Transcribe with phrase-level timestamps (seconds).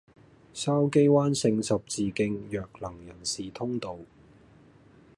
[0.55, 3.99] 筲箕灣聖十字徑弱能人士通道